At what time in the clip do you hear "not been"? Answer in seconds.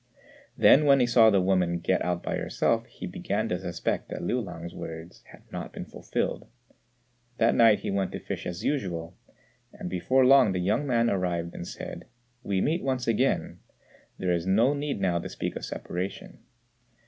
5.51-5.85